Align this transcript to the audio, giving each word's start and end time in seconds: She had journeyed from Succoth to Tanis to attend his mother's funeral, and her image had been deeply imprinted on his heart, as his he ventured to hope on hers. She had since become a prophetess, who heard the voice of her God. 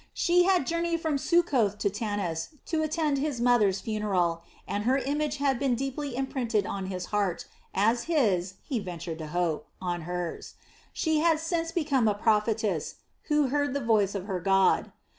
She 0.15 0.45
had 0.45 0.65
journeyed 0.65 0.99
from 0.99 1.19
Succoth 1.19 1.77
to 1.77 1.87
Tanis 1.87 2.55
to 2.65 2.81
attend 2.81 3.19
his 3.19 3.39
mother's 3.39 3.81
funeral, 3.81 4.41
and 4.67 4.85
her 4.85 4.97
image 4.97 5.37
had 5.37 5.59
been 5.59 5.75
deeply 5.75 6.15
imprinted 6.15 6.65
on 6.65 6.87
his 6.87 7.05
heart, 7.13 7.45
as 7.71 8.05
his 8.05 8.55
he 8.63 8.79
ventured 8.79 9.19
to 9.19 9.27
hope 9.27 9.67
on 9.79 10.01
hers. 10.09 10.55
She 10.91 11.19
had 11.19 11.39
since 11.39 11.71
become 11.71 12.07
a 12.07 12.15
prophetess, 12.15 12.95
who 13.25 13.49
heard 13.49 13.75
the 13.75 13.79
voice 13.79 14.15
of 14.15 14.25
her 14.25 14.39
God. 14.39 14.91